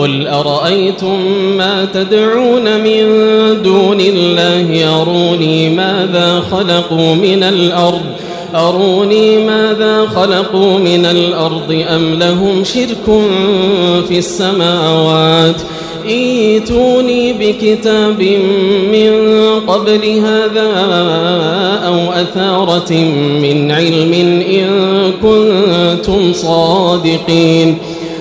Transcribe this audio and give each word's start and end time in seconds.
قل 0.00 0.26
أرأيتم 0.26 1.26
ما 1.56 1.88
تدعون 1.94 2.80
من 2.80 3.02
دون 3.62 4.00
الله؟ 4.00 5.00
أروني 5.02 5.70
ماذا 5.70 6.42
خلقوا 6.50 7.14
من 7.14 7.42
الأرض؟ 7.42 8.00
أروني 8.54 9.44
ماذا 9.44 10.06
خلقوا 10.06 10.78
من 10.78 11.06
الأرض؟ 11.06 11.84
أم 11.88 12.14
لهم 12.14 12.64
شرك 12.64 13.20
في 14.08 14.18
السماوات؟ 14.18 15.56
إيتوني 16.08 17.32
بكتاب 17.32 18.22
من 18.92 19.12
قبل 19.66 20.20
هذا 20.24 20.70
أو 21.86 22.12
أثارة 22.12 22.92
من 23.42 23.70
علم 23.70 24.42
إن 24.50 24.68
كنتم 25.22 26.32
صادقين. 26.32 27.78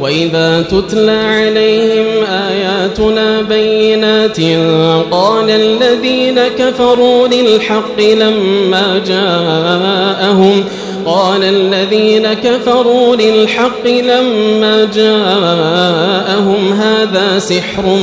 وإذا 0.00 0.62
تتلى 0.62 1.10
عليهم 1.10 2.06
آياتنا 2.24 3.42
بينات 3.42 4.40
قال 5.10 5.50
الذين 5.50 6.40
كفروا 6.58 7.28
للحق 7.28 8.00
لما 8.00 9.02
جاءهم 9.06 10.64
قال 11.06 11.44
الذين 11.44 12.32
كفروا 12.32 13.16
للحق 13.16 13.86
لما 13.86 14.88
جاءهم 14.94 16.72
هذا 16.72 17.38
سحر 17.38 17.98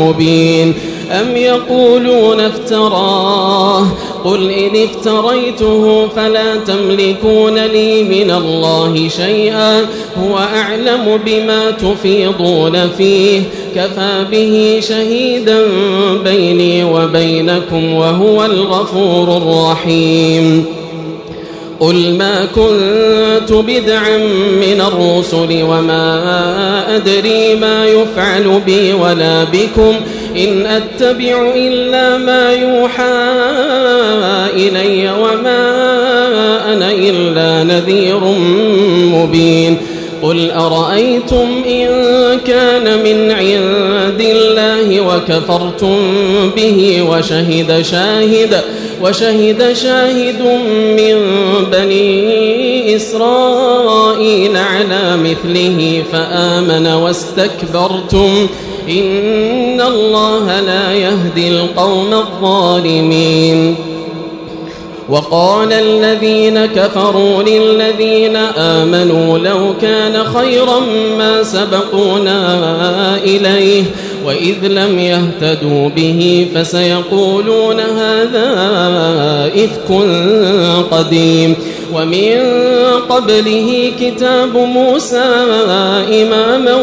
مبين 0.00 0.74
أم 1.12 1.36
يقولون 1.36 2.40
افتراه 2.40 3.86
قل 4.24 4.50
إن 4.50 4.70
افتريته 4.84 6.08
فلا 6.08 6.56
تملكون 6.56 7.58
لي 7.58 8.02
من 8.02 8.30
الله 8.30 9.08
شيئا 9.08 9.80
هو 10.18 10.38
أعلم 10.38 11.20
بما 11.26 11.70
تفيضون 11.70 12.88
فيه 12.98 13.40
كفى 13.74 14.24
به 14.30 14.80
شهيدا 14.88 15.60
بيني 16.24 16.84
وبينكم 16.84 17.94
وهو 17.94 18.44
الغفور 18.44 19.36
الرحيم 19.36 20.64
قل 21.80 22.14
ما 22.14 22.44
كنت 22.44 23.52
بدعا 23.52 24.16
من 24.60 24.80
الرسل 24.80 25.62
وما 25.62 26.96
أدري 26.96 27.54
ما 27.54 27.86
يفعل 27.86 28.60
بي 28.66 28.92
ولا 28.92 29.44
بكم 29.44 29.94
إن 30.36 30.66
أتبع 30.66 31.52
إلا 31.56 32.18
ما 32.18 32.52
يوحى 32.52 33.32
إلي 34.54 35.10
وما 35.10 35.62
أنا 36.72 36.90
إلا 36.90 37.64
نذير 37.64 38.20
مبين. 39.14 39.78
قل 40.22 40.50
أرأيتم 40.50 41.62
إن 41.66 41.88
كان 42.46 43.02
من 43.04 43.30
عند 43.30 44.20
الله 44.20 45.00
وكفرتم 45.00 45.96
به 46.56 47.02
وشهد 47.10 47.82
شاهد 47.82 48.60
وشهد 49.02 49.72
شاهد 49.72 50.42
من 50.96 51.16
بني 51.72 52.96
إسرائيل 52.96 54.56
على 54.56 55.16
مثله 55.16 56.02
فآمن 56.12 56.86
واستكبرتم 56.86 58.46
إن 58.98 59.80
الله 59.80 60.60
لا 60.60 60.92
يهدي 60.92 61.48
القوم 61.48 62.14
الظالمين. 62.14 63.74
وقال 65.08 65.72
الذين 65.72 66.66
كفروا 66.66 67.42
للذين 67.42 68.36
آمنوا 68.56 69.38
لو 69.38 69.74
كان 69.80 70.24
خيرا 70.24 70.80
ما 71.18 71.42
سبقونا 71.42 72.38
إليه 73.24 73.82
وإذ 74.26 74.66
لم 74.66 74.98
يهتدوا 74.98 75.88
به 75.88 76.48
فسيقولون 76.54 77.80
هذا 77.80 78.50
إفك 79.54 79.88
قديم. 80.90 81.54
ومن 81.94 82.38
قبله 83.08 83.92
كتاب 84.00 84.56
موسى 84.56 85.30
إماما 86.22 86.74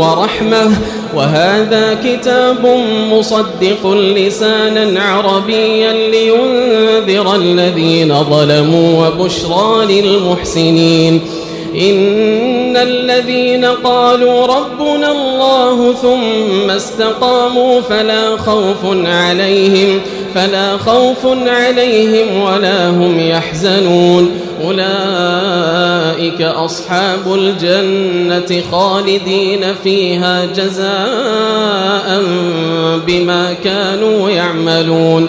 ورحمة 0.00 0.70
وهذا 1.16 1.98
كتاب 2.04 2.66
مصدق 3.12 3.92
لسانا 3.92 5.02
عربيا 5.02 5.92
لينذر 5.92 7.34
الذين 7.34 8.14
ظلموا 8.24 9.06
وبشرى 9.06 10.00
للمحسنين. 10.02 11.20
إن 11.80 12.76
الذين 12.76 13.64
قالوا 13.64 14.46
ربنا 14.46 15.12
الله 15.12 15.94
ثم 16.02 16.70
استقاموا 16.70 17.80
فلا 17.80 18.36
خوف 18.36 18.84
عليهم 19.04 20.00
فلا 20.34 20.76
خوف 20.76 21.26
عليهم 21.46 22.42
ولا 22.42 22.88
هم 22.88 23.20
يحزنون. 23.20 24.30
أولئك 24.64 25.73
أصحاب 26.42 27.34
الجنة 27.34 28.62
خالدين 28.70 29.64
فيها 29.84 30.44
جزاء 30.44 32.22
بما 33.06 33.52
كانوا 33.52 34.30
يعملون. 34.30 35.28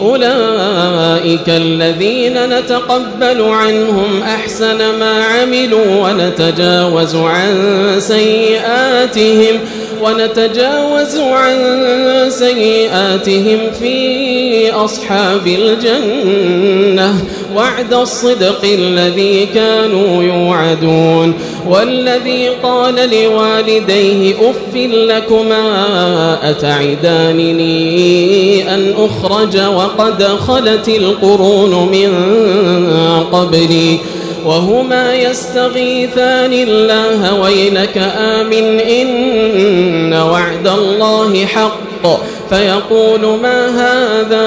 أولئك 0.00 1.48
الذين 1.48 2.58
نتقبل 2.58 3.42
عنهم 3.42 4.22
أحسن 4.22 4.78
ما 4.98 5.24
عملوا 5.24 6.08
ونتجاوز 6.08 7.14
عن 7.16 7.54
سيئاتهم 7.98 9.60
ونتجاوز 10.02 11.16
عن 11.16 11.56
سيئاتهم 12.28 13.58
في 13.80 14.72
أصحاب 14.72 15.46
الجنة 15.46 17.14
وعد 17.54 17.94
الصدق 17.94 18.64
الذي 18.64 19.46
كانوا 19.46 20.22
يوعدون. 20.22 21.34
والذي 21.68 22.48
قال 22.48 22.94
لوالديه 22.94 24.34
أف 24.50 24.76
لكما 24.76 25.78
أتعدانني 26.50 27.54
أن 28.74 28.94
أخرج 28.98 29.60
وقد 29.60 30.22
خلت 30.22 30.88
القرون 30.88 31.88
من 31.92 32.12
قبلي. 33.32 33.98
وهما 34.44 35.14
يستغيثان 35.14 36.52
الله 36.52 37.40
ويلك 37.40 37.98
آمن 38.16 38.80
إن 38.80 40.14
وعد 40.14 40.66
الله 40.66 41.46
حق. 41.46 41.86
فيقول 42.50 43.20
ما 43.42 43.68
هذا 43.68 44.46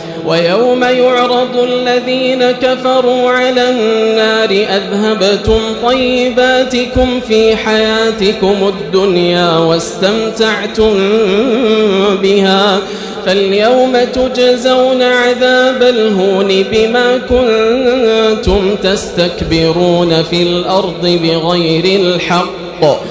ويوم 0.25 0.83
يعرض 0.83 1.57
الذين 1.57 2.51
كفروا 2.51 3.31
على 3.31 3.69
النار 3.69 4.49
أذهبتم 4.49 5.59
طيباتكم 5.83 7.19
في 7.27 7.55
حياتكم 7.55 8.55
الدنيا 8.67 9.57
واستمتعتم 9.57 10.93
بها 12.21 12.79
فاليوم 13.25 13.97
تجزون 14.13 15.01
عذاب 15.01 15.83
الهون 15.83 16.63
بما 16.71 17.17
كنتم 17.17 18.75
تستكبرون 18.75 20.23
في 20.23 20.43
الأرض 20.43 21.19
بغير 21.23 21.99
الحق 22.01 23.10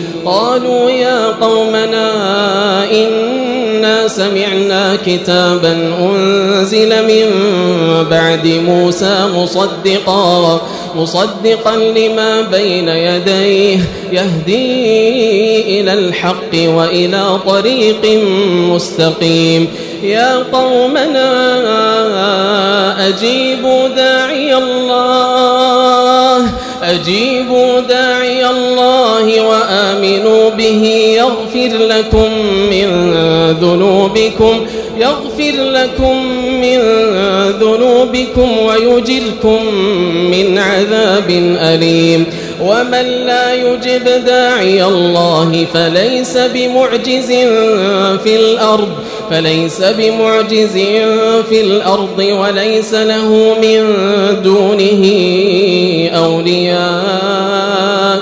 قالوا 0.25 0.91
يا 0.91 1.27
قومنا 1.41 2.11
إنا 2.91 4.07
سمعنا 4.07 4.97
كتابا 5.05 5.93
أنزل 5.99 6.89
من 7.07 7.25
بعد 8.11 8.47
موسى 8.47 9.27
مصدقا 9.35 10.61
مصدقا 10.95 11.75
لما 11.75 12.41
بين 12.41 12.87
يديه 12.87 13.79
يهدي 14.11 15.81
إلى 15.81 15.93
الحق 15.93 16.53
وإلى 16.53 17.39
طريق 17.47 18.21
مستقيم. 18.53 19.67
يا 20.03 20.43
قومنا 20.53 21.31
أجيبوا 23.07 23.87
داعي 23.87 24.55
الله 24.57 26.47
أجيبوا 26.83 27.79
داعي 27.79 28.10
به 30.57 30.83
يغفر 31.17 31.77
لكم 31.77 32.29
من 32.71 33.13
ذنوبكم 33.61 34.65
يغفر 34.97 35.53
لكم 35.57 36.25
من 36.61 36.79
ذنوبكم 37.59 38.57
ويجركم 38.57 39.65
من 40.31 40.57
عذاب 40.57 41.29
أليم. 41.59 42.25
ومن 42.61 43.05
لا 43.25 43.53
يجب 43.53 44.25
داعي 44.25 44.83
الله 44.83 45.65
فليس 45.73 46.37
بمعجز 46.37 47.27
في 48.23 48.35
الأرض 48.35 48.89
فليس 49.29 49.81
بمعجز 49.81 50.73
في 51.49 51.61
الأرض 51.61 52.19
وليس 52.19 52.93
له 52.93 53.55
من 53.61 53.93
دونه 54.43 55.03
أولياء. 56.15 58.21